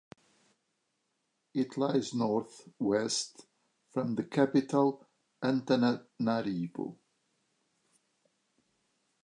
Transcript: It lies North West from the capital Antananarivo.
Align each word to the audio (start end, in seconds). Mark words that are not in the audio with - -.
It 1.53 1.77
lies 1.77 2.15
North 2.15 2.67
West 2.79 3.45
from 3.93 4.15
the 4.15 4.23
capital 4.23 5.05
Antananarivo. 5.43 6.95